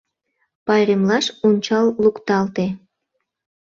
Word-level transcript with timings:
Пайремлаш 0.65 1.25
унчал 1.47 1.87
лукталте. 2.03 2.67